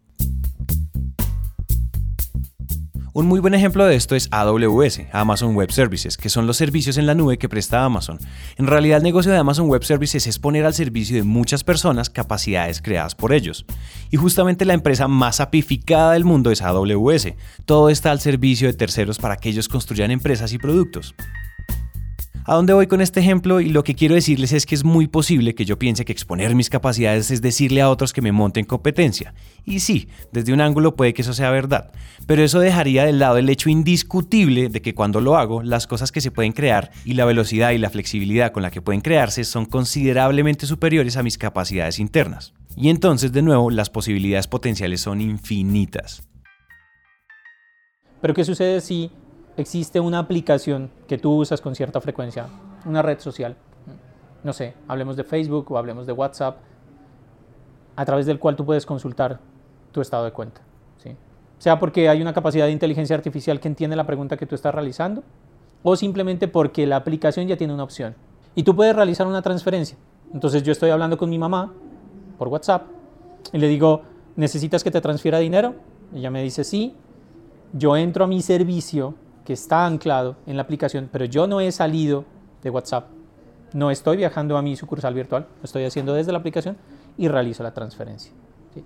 Un 3.16 3.26
muy 3.26 3.38
buen 3.38 3.54
ejemplo 3.54 3.86
de 3.86 3.94
esto 3.94 4.16
es 4.16 4.26
AWS, 4.32 5.02
Amazon 5.12 5.54
Web 5.54 5.70
Services, 5.70 6.16
que 6.16 6.28
son 6.28 6.48
los 6.48 6.56
servicios 6.56 6.98
en 6.98 7.06
la 7.06 7.14
nube 7.14 7.38
que 7.38 7.48
presta 7.48 7.84
Amazon. 7.84 8.18
En 8.56 8.66
realidad 8.66 8.96
el 8.96 9.04
negocio 9.04 9.30
de 9.30 9.38
Amazon 9.38 9.68
Web 9.68 9.84
Services 9.84 10.26
es 10.26 10.40
poner 10.40 10.66
al 10.66 10.74
servicio 10.74 11.16
de 11.16 11.22
muchas 11.22 11.62
personas 11.62 12.10
capacidades 12.10 12.82
creadas 12.82 13.14
por 13.14 13.32
ellos. 13.32 13.66
Y 14.10 14.16
justamente 14.16 14.64
la 14.64 14.74
empresa 14.74 15.06
más 15.06 15.38
apificada 15.38 16.14
del 16.14 16.24
mundo 16.24 16.50
es 16.50 16.60
AWS. 16.60 17.34
Todo 17.64 17.88
está 17.88 18.10
al 18.10 18.18
servicio 18.18 18.66
de 18.66 18.74
terceros 18.74 19.18
para 19.18 19.36
que 19.36 19.48
ellos 19.48 19.68
construyan 19.68 20.10
empresas 20.10 20.52
y 20.52 20.58
productos. 20.58 21.14
¿A 22.46 22.56
dónde 22.56 22.74
voy 22.74 22.86
con 22.86 23.00
este 23.00 23.20
ejemplo? 23.20 23.58
Y 23.62 23.70
lo 23.70 23.84
que 23.84 23.94
quiero 23.94 24.14
decirles 24.14 24.52
es 24.52 24.66
que 24.66 24.74
es 24.74 24.84
muy 24.84 25.06
posible 25.06 25.54
que 25.54 25.64
yo 25.64 25.78
piense 25.78 26.04
que 26.04 26.12
exponer 26.12 26.54
mis 26.54 26.68
capacidades 26.68 27.30
es 27.30 27.40
decirle 27.40 27.80
a 27.80 27.88
otros 27.88 28.12
que 28.12 28.20
me 28.20 28.32
monten 28.32 28.66
competencia. 28.66 29.32
Y 29.64 29.80
sí, 29.80 30.08
desde 30.30 30.52
un 30.52 30.60
ángulo 30.60 30.94
puede 30.94 31.14
que 31.14 31.22
eso 31.22 31.32
sea 31.32 31.50
verdad, 31.50 31.90
pero 32.26 32.44
eso 32.44 32.60
dejaría 32.60 33.06
de 33.06 33.14
lado 33.14 33.38
el 33.38 33.48
hecho 33.48 33.70
indiscutible 33.70 34.68
de 34.68 34.82
que 34.82 34.94
cuando 34.94 35.22
lo 35.22 35.38
hago, 35.38 35.62
las 35.62 35.86
cosas 35.86 36.12
que 36.12 36.20
se 36.20 36.30
pueden 36.30 36.52
crear 36.52 36.90
y 37.06 37.14
la 37.14 37.24
velocidad 37.24 37.70
y 37.70 37.78
la 37.78 37.88
flexibilidad 37.88 38.52
con 38.52 38.62
la 38.62 38.70
que 38.70 38.82
pueden 38.82 39.00
crearse 39.00 39.44
son 39.44 39.64
considerablemente 39.64 40.66
superiores 40.66 41.16
a 41.16 41.22
mis 41.22 41.38
capacidades 41.38 41.98
internas. 41.98 42.52
Y 42.76 42.90
entonces, 42.90 43.32
de 43.32 43.40
nuevo, 43.40 43.70
las 43.70 43.88
posibilidades 43.88 44.48
potenciales 44.48 45.00
son 45.00 45.22
infinitas. 45.22 46.22
Pero 48.20 48.34
¿qué 48.34 48.44
sucede 48.44 48.82
si 48.82 49.10
existe 49.56 50.00
una 50.00 50.18
aplicación 50.18 50.90
que 51.06 51.18
tú 51.18 51.36
usas 51.40 51.60
con 51.60 51.74
cierta 51.74 52.00
frecuencia, 52.00 52.46
una 52.84 53.02
red 53.02 53.18
social, 53.20 53.56
no 54.42 54.52
sé, 54.52 54.74
hablemos 54.88 55.16
de 55.16 55.24
Facebook 55.24 55.72
o 55.72 55.78
hablemos 55.78 56.06
de 56.06 56.12
WhatsApp, 56.12 56.58
a 57.96 58.04
través 58.04 58.26
del 58.26 58.38
cual 58.38 58.56
tú 58.56 58.64
puedes 58.64 58.84
consultar 58.84 59.40
tu 59.92 60.00
estado 60.00 60.24
de 60.24 60.32
cuenta. 60.32 60.60
¿sí? 61.02 61.16
Sea 61.58 61.78
porque 61.78 62.08
hay 62.08 62.20
una 62.20 62.34
capacidad 62.34 62.66
de 62.66 62.72
inteligencia 62.72 63.16
artificial 63.16 63.60
que 63.60 63.68
entiende 63.68 63.96
la 63.96 64.06
pregunta 64.06 64.36
que 64.36 64.46
tú 64.46 64.54
estás 64.54 64.74
realizando, 64.74 65.22
o 65.82 65.96
simplemente 65.96 66.48
porque 66.48 66.86
la 66.86 66.96
aplicación 66.96 67.46
ya 67.46 67.56
tiene 67.56 67.72
una 67.72 67.84
opción. 67.84 68.14
Y 68.54 68.62
tú 68.62 68.76
puedes 68.76 68.94
realizar 68.94 69.26
una 69.26 69.42
transferencia. 69.42 69.96
Entonces 70.32 70.62
yo 70.62 70.72
estoy 70.72 70.90
hablando 70.90 71.16
con 71.16 71.30
mi 71.30 71.38
mamá 71.38 71.72
por 72.38 72.48
WhatsApp 72.48 72.86
y 73.52 73.58
le 73.58 73.68
digo, 73.68 74.02
¿necesitas 74.36 74.82
que 74.82 74.90
te 74.90 75.00
transfiera 75.00 75.38
dinero? 75.38 75.74
Ella 76.14 76.30
me 76.30 76.42
dice 76.42 76.64
sí. 76.64 76.94
Yo 77.72 77.96
entro 77.96 78.24
a 78.24 78.26
mi 78.28 78.40
servicio 78.42 79.14
que 79.44 79.52
está 79.52 79.86
anclado 79.86 80.36
en 80.46 80.56
la 80.56 80.62
aplicación, 80.62 81.08
pero 81.12 81.24
yo 81.24 81.46
no 81.46 81.60
he 81.60 81.70
salido 81.70 82.24
de 82.62 82.70
WhatsApp, 82.70 83.08
no 83.72 83.90
estoy 83.90 84.16
viajando 84.16 84.56
a 84.56 84.62
mi 84.62 84.76
sucursal 84.76 85.14
virtual, 85.14 85.46
lo 85.60 85.64
estoy 85.64 85.84
haciendo 85.84 86.14
desde 86.14 86.32
la 86.32 86.38
aplicación 86.38 86.76
y 87.18 87.28
realizo 87.28 87.62
la 87.62 87.74
transferencia. 87.74 88.32
¿sí? 88.72 88.82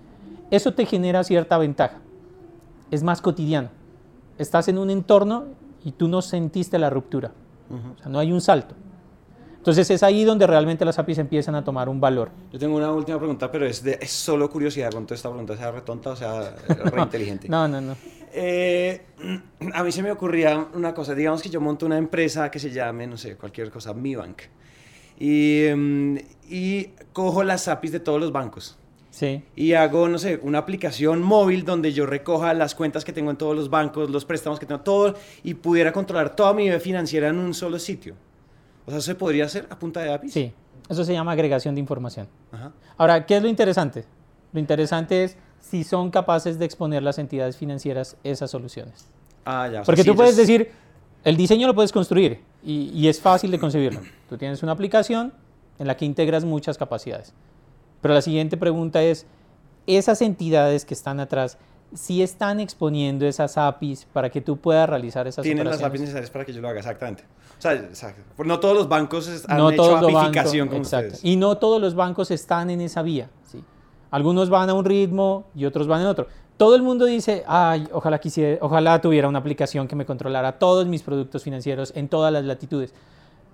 Eso 0.51 0.75
te 0.75 0.85
genera 0.87 1.23
cierta 1.25 1.59
ventaja, 1.59 1.99
es 2.91 3.03
más 3.03 3.21
cotidiano, 3.21 3.69
estás 4.39 4.69
en 4.69 4.79
un 4.79 4.91
entorno 4.91 5.45
y 5.85 5.93
tú 5.93 6.09
no 6.09 6.23
sentiste 6.23 6.79
la 6.79 6.91
ruptura, 6.91 7.33
uh 7.71 7.75
-huh. 7.75 7.95
o 7.95 7.99
sea, 7.99 8.09
no 8.09 8.19
hay 8.19 8.33
un 8.33 8.41
salto. 8.41 8.75
Entonces 9.59 9.91
es 9.91 10.03
ahí 10.03 10.25
donde 10.25 10.47
realmente 10.47 10.85
las 10.85 10.99
APIs 10.99 11.19
empiezan 11.19 11.55
a 11.55 11.63
tomar 11.63 11.89
un 11.89 12.01
valor. 12.01 12.31
Yo 12.53 12.59
tengo 12.59 12.77
una 12.77 12.91
última 12.91 13.19
pregunta, 13.19 13.51
pero 13.51 13.67
es, 13.67 13.83
de, 13.83 13.99
es 14.01 14.11
solo 14.11 14.49
curiosidad. 14.49 14.91
¿Cuánto 14.91 15.15
esta 15.15 15.29
pregunta 15.29 15.57
sea 15.57 15.71
retonta 15.71 16.11
o 16.11 16.17
sea 16.17 16.55
re 16.69 17.03
inteligente? 17.03 17.49
no, 17.49 17.69
no, 17.69 17.81
no. 17.81 17.97
Eh, 18.33 19.03
a 19.75 19.83
mí 19.83 19.93
se 19.93 20.03
me 20.03 20.11
ocurría 20.11 20.69
una 20.75 20.95
cosa. 20.95 21.15
Digamos 21.15 21.43
que 21.43 21.49
yo 21.49 21.61
monto 21.61 21.87
una 21.87 21.99
empresa 21.99 22.51
que 22.51 22.59
se 22.59 22.71
llame, 22.71 23.07
no 23.07 23.17
sé, 23.17 23.37
cualquier 23.37 23.71
cosa, 23.71 23.93
Mi 23.95 24.15
Bank. 24.15 24.43
Y, 25.19 25.67
um, 25.73 26.17
y 26.49 26.91
cojo 27.13 27.43
las 27.43 27.67
APIs 27.69 27.93
de 27.93 28.01
todos 28.01 28.21
los 28.21 28.31
bancos. 28.31 28.79
Sí. 29.11 29.43
Y 29.57 29.73
hago, 29.73 30.09
no 30.09 30.19
sé, 30.19 30.39
una 30.43 30.59
aplicación 30.59 31.23
móvil 31.23 31.65
donde 31.65 31.93
yo 31.93 32.07
recoja 32.07 32.55
las 32.55 32.77
cuentas 32.77 33.05
que 33.05 33.13
tengo 33.13 33.33
en 33.33 33.37
todos 33.37 33.57
los 33.57 33.69
bancos, 33.69 34.11
los 34.11 34.25
préstamos 34.25 34.61
que 34.61 34.67
tengo, 34.67 34.83
todo, 34.83 35.17
y 35.43 35.55
pudiera 35.55 35.93
controlar 35.93 36.37
toda 36.37 36.53
mi 36.53 36.65
vida 36.65 36.79
financiera 36.79 37.29
en 37.29 37.39
un 37.39 37.53
solo 37.53 37.81
sitio. 37.81 38.15
O 38.89 38.91
sea, 38.91 39.03
¿se 39.03 39.15
podría 39.15 39.45
hacer 39.45 39.67
a 39.69 39.79
punta 39.79 40.01
de 40.01 40.11
APIs? 40.15 40.33
Sí, 40.33 40.51
eso 40.89 41.05
se 41.05 41.13
llama 41.13 41.33
agregación 41.33 41.75
de 41.75 41.81
información. 41.83 42.27
Ajá. 42.51 42.73
Ahora, 42.97 43.27
¿qué 43.27 43.37
es 43.37 43.43
lo 43.43 43.49
interesante? 43.49 44.07
Lo 44.51 44.61
interesante 44.61 45.25
es 45.25 45.37
si 45.61 45.85
son 45.85 46.11
capaces 46.11 46.59
de 46.59 46.65
exponer 46.65 47.03
las 47.03 47.19
entidades 47.19 47.59
financieras 47.59 48.17
esas 48.25 48.51
soluciones. 48.51 49.05
Ah, 49.45 49.69
ya. 49.71 49.83
Porque 49.83 50.05
sí, 50.05 50.09
tú 50.09 50.17
puedes 50.17 50.39
decir, 50.39 50.73
el 51.23 51.37
diseño 51.37 51.67
lo 51.67 51.75
puedes 51.75 51.93
construir 51.93 52.41
y, 52.65 52.91
y 52.95 53.09
es 53.09 53.21
fácil 53.21 53.51
de 53.51 53.59
concebirlo. 53.59 54.01
Tú 54.27 54.39
tienes 54.39 54.63
una 54.63 54.73
aplicación 54.73 55.35
en 55.79 55.87
la 55.87 55.95
que 55.95 56.07
integras 56.07 56.47
muchas 56.47 56.79
capacidades. 56.79 57.35
Pero 58.01 58.15
la 58.15 58.23
siguiente 58.23 58.57
pregunta 58.57 59.03
es, 59.03 59.27
esas 59.87 60.23
entidades 60.23 60.87
que 60.87 60.95
están 60.95 61.21
atrás, 61.21 61.59
si 61.95 62.23
están 62.23 62.61
exponiendo 62.61 63.27
esas 63.27 63.57
APIs 63.57 64.07
para 64.13 64.31
que 64.31 64.41
tú 64.41 64.57
puedas 64.59 64.89
realizar 64.89 65.27
esas 65.27 65.43
Tienen 65.43 65.67
las 65.67 65.83
APIs 65.83 66.01
necesarias 66.03 66.31
para 66.31 66.45
que 66.45 66.53
yo 66.53 66.61
lo 66.61 66.69
haga, 66.69 66.79
exactamente. 66.81 67.25
O 67.59 67.61
sea, 67.61 67.73
exacto. 67.73 68.23
No 68.45 68.61
todos 68.61 68.77
los 68.77 68.89
bancos 68.89 69.45
han 69.49 69.59
no 69.59 69.71
hecho 69.71 69.97
apificación 69.97 70.69
como 70.69 70.81
exacto. 70.83 71.15
ustedes. 71.15 71.25
Y 71.25 71.37
no 71.37 71.57
todos 71.57 71.81
los 71.81 71.95
bancos 71.95 72.31
están 72.31 72.71
en 72.71 72.81
esa 72.81 73.03
vía. 73.03 73.31
¿sí? 73.51 73.63
Algunos 74.11 74.49
van 74.51 74.71
a 74.71 74.75
un 74.75 74.85
ritmo 74.85 75.47
y 75.55 75.65
otros 75.65 75.87
van 75.87 76.03
en 76.03 76.07
otro. 76.07 76.27
Todo 76.57 76.75
el 76.75 76.83
mundo 76.83 77.05
dice, 77.05 77.45
ay, 77.47 77.89
ojalá, 77.93 78.19
quisiera, 78.19 78.59
ojalá 78.61 79.01
tuviera 79.01 79.29
una 79.29 79.39
aplicación 79.39 79.87
que 79.87 79.97
me 79.97 80.05
controlara 80.05 80.59
todos 80.59 80.87
mis 80.87 81.03
productos 81.03 81.43
financieros 81.43 81.93
en 81.97 82.09
todas 82.09 82.33
las 82.33 82.45
latitudes. 82.45 82.93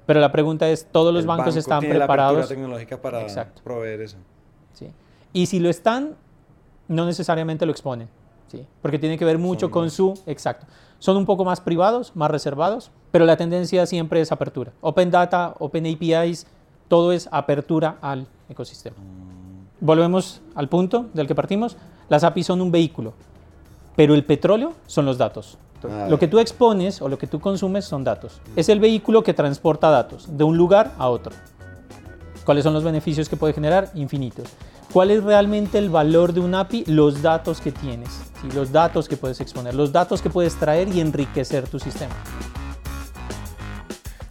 Pero 0.06 0.20
la 0.20 0.32
pregunta 0.32 0.68
es, 0.68 0.86
¿todos 0.90 1.12
los 1.12 1.22
El 1.22 1.28
bancos 1.28 1.46
banco 1.46 1.58
están 1.58 1.80
tiene 1.80 1.94
la 1.98 2.06
preparados? 2.06 2.48
tecnológica 2.48 3.00
para 3.00 3.22
Exacto. 3.22 3.62
proveer 3.62 4.02
eso. 4.02 4.16
¿sí? 4.72 4.88
Y 5.32 5.46
si 5.46 5.60
lo 5.60 5.70
están, 5.70 6.14
no 6.88 7.06
necesariamente 7.06 7.64
lo 7.66 7.72
exponen, 7.72 8.08
¿sí? 8.50 8.66
porque 8.82 8.98
tiene 8.98 9.18
que 9.18 9.24
ver 9.24 9.38
mucho 9.38 9.66
Son 9.66 9.70
con 9.70 9.84
más- 9.84 9.92
su, 9.92 10.14
exacto. 10.26 10.66
Son 10.98 11.16
un 11.16 11.26
poco 11.26 11.44
más 11.44 11.60
privados, 11.60 12.12
más 12.14 12.30
reservados, 12.30 12.90
pero 13.10 13.24
la 13.26 13.36
tendencia 13.36 13.84
siempre 13.86 14.20
es 14.20 14.32
apertura. 14.32 14.72
Open 14.80 15.10
Data, 15.10 15.54
Open 15.58 15.86
APIs, 15.86 16.46
todo 16.88 17.12
es 17.12 17.28
apertura 17.30 17.96
al 18.00 18.26
ecosistema. 18.48 18.96
Volvemos 19.80 20.40
al 20.54 20.68
punto 20.68 21.06
del 21.12 21.26
que 21.26 21.34
partimos. 21.34 21.76
Las 22.08 22.24
APIs 22.24 22.46
son 22.46 22.60
un 22.60 22.70
vehículo, 22.70 23.12
pero 23.96 24.14
el 24.14 24.24
petróleo 24.24 24.72
son 24.86 25.04
los 25.04 25.18
datos. 25.18 25.58
Ah, 25.86 26.06
Lo 26.08 26.18
que 26.18 26.28
tú 26.28 26.38
expones 26.38 27.02
o 27.02 27.08
lo 27.10 27.18
que 27.18 27.26
tú 27.26 27.40
consumes 27.40 27.84
son 27.84 28.04
datos. 28.04 28.40
Es 28.56 28.70
el 28.70 28.80
vehículo 28.80 29.22
que 29.22 29.34
transporta 29.34 29.90
datos 29.90 30.26
de 30.38 30.44
un 30.44 30.56
lugar 30.56 30.92
a 30.98 31.08
otro. 31.10 31.32
¿Cuáles 32.46 32.64
son 32.64 32.72
los 32.72 32.84
beneficios 32.84 33.28
que 33.28 33.36
puede 33.36 33.52
generar? 33.52 33.90
Infinitos. 33.94 34.48
¿Cuál 34.94 35.10
es 35.10 35.24
realmente 35.24 35.76
el 35.78 35.90
valor 35.90 36.32
de 36.32 36.38
un 36.38 36.54
API? 36.54 36.84
Los 36.86 37.20
datos 37.20 37.60
que 37.60 37.72
tienes, 37.72 38.10
los 38.54 38.70
datos 38.70 39.08
que 39.08 39.16
puedes 39.16 39.40
exponer, 39.40 39.74
los 39.74 39.90
datos 39.90 40.22
que 40.22 40.30
puedes 40.30 40.54
traer 40.54 40.86
y 40.86 41.00
enriquecer 41.00 41.66
tu 41.66 41.80
sistema. 41.80 42.14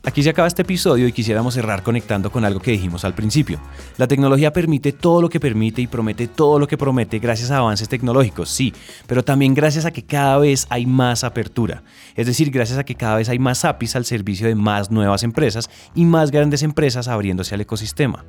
Aquí 0.05 0.23
se 0.23 0.29
acaba 0.29 0.47
este 0.47 0.61
episodio 0.61 1.05
y 1.05 1.11
quisiéramos 1.11 1.55
cerrar 1.55 1.83
conectando 1.83 2.31
con 2.31 2.45
algo 2.45 2.61
que 2.61 2.71
dijimos 2.71 3.03
al 3.03 3.13
principio. 3.13 3.59
La 3.97 4.07
tecnología 4.07 4.53
permite 4.53 4.93
todo 4.93 5.21
lo 5.21 5.27
que 5.27 5.41
permite 5.41 5.81
y 5.81 5.87
promete 5.87 6.29
todo 6.29 6.57
lo 6.59 6.65
que 6.65 6.77
promete 6.77 7.19
gracias 7.19 7.51
a 7.51 7.57
avances 7.57 7.89
tecnológicos, 7.89 8.47
sí, 8.47 8.73
pero 9.05 9.21
también 9.21 9.53
gracias 9.53 9.83
a 9.83 9.91
que 9.91 10.05
cada 10.05 10.37
vez 10.37 10.65
hay 10.69 10.85
más 10.85 11.25
apertura. 11.25 11.83
Es 12.15 12.25
decir, 12.25 12.51
gracias 12.51 12.79
a 12.79 12.85
que 12.85 12.95
cada 12.95 13.17
vez 13.17 13.27
hay 13.27 13.37
más 13.37 13.65
APIs 13.65 13.97
al 13.97 14.05
servicio 14.05 14.47
de 14.47 14.55
más 14.55 14.91
nuevas 14.91 15.23
empresas 15.23 15.69
y 15.93 16.05
más 16.05 16.31
grandes 16.31 16.63
empresas 16.63 17.09
abriéndose 17.09 17.53
al 17.53 17.59
ecosistema. 17.59 18.23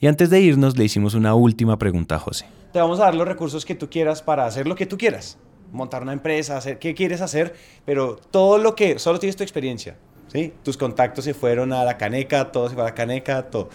Y 0.00 0.06
antes 0.06 0.28
de 0.30 0.40
irnos 0.40 0.76
le 0.76 0.84
hicimos 0.84 1.14
una 1.14 1.34
última 1.34 1.78
pregunta 1.78 2.16
a 2.16 2.18
José. 2.18 2.46
Te 2.72 2.80
vamos 2.80 3.00
a 3.00 3.04
dar 3.04 3.14
los 3.14 3.26
recursos 3.26 3.64
que 3.64 3.74
tú 3.74 3.88
quieras 3.88 4.22
para 4.22 4.44
hacer 4.46 4.66
lo 4.66 4.74
que 4.74 4.86
tú 4.86 4.98
quieras. 4.98 5.38
montar 5.72 6.02
una 6.02 6.12
empresa, 6.12 6.56
hacer 6.56 6.78
qué 6.78 6.94
quieres 6.94 7.20
hacer, 7.20 7.54
pero 7.84 8.16
todo 8.30 8.58
lo 8.58 8.76
que 8.76 8.98
solo 9.00 9.18
tienes 9.18 9.34
tu 9.34 9.42
experiencia, 9.42 9.96
¿sí? 10.28 10.52
Tus 10.62 10.76
contactos 10.76 11.24
se 11.24 11.34
fueron 11.34 11.72
a 11.72 11.82
la 11.84 11.96
caneca, 11.98 12.52
todo 12.52 12.68
se 12.68 12.74
fue 12.74 12.84
a 12.84 12.86
la 12.86 12.94
caneca, 12.94 13.50
todo. 13.50 13.70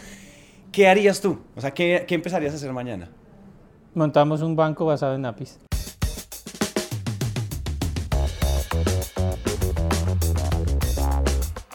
¿Qué 0.71 0.87
harías 0.87 1.19
tú? 1.19 1.39
O 1.57 1.61
sea, 1.61 1.71
¿qué, 1.71 2.05
qué 2.07 2.15
empezarías 2.15 2.53
a 2.53 2.55
hacer 2.55 2.71
mañana? 2.71 3.09
Montamos 3.95 4.41
un 4.41 4.55
banco 4.55 4.85
basado 4.85 5.15
en 5.15 5.25
APIs. 5.25 5.59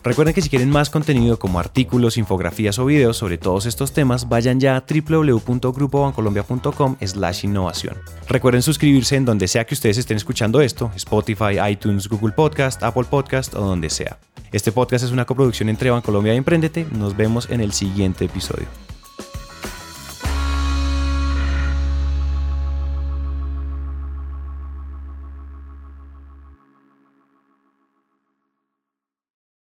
Recuerden 0.05 0.35
que 0.35 0.43
si 0.43 0.51
quieren 0.51 0.69
más 0.69 0.91
contenido 0.91 1.39
como 1.39 1.59
artículos, 1.59 2.19
infografías 2.19 2.79
o 2.79 2.85
videos 2.85 3.17
sobre 3.17 3.39
todos 3.39 3.65
estos 3.65 3.93
temas, 3.93 4.29
vayan 4.29 4.61
ya 4.61 4.77
a 4.77 4.85
www.grupobancolombia.com 4.87 6.97
slash 7.01 7.47
innovación. 7.47 7.97
Recuerden 8.29 8.61
suscribirse 8.61 9.17
en 9.17 9.25
donde 9.25 9.49
sea 9.49 9.65
que 9.65 9.73
ustedes 9.73 9.97
estén 9.97 10.19
escuchando 10.19 10.61
esto, 10.61 10.93
Spotify, 10.95 11.57
iTunes, 11.71 12.07
Google 12.09 12.33
Podcast, 12.33 12.83
Apple 12.83 13.05
Podcast 13.09 13.55
o 13.55 13.63
donde 13.63 13.89
sea. 13.89 14.19
Este 14.53 14.73
podcast 14.73 15.07
es 15.07 15.11
una 15.11 15.25
coproducción 15.25 15.71
entre 15.71 15.91
Bancolombia 15.91 16.35
y 16.35 16.37
Emprendete. 16.37 16.87
Nos 16.93 17.17
vemos 17.17 17.49
en 17.51 17.63
el 17.63 17.73
siguiente 17.73 18.27
episodio. 18.27 18.67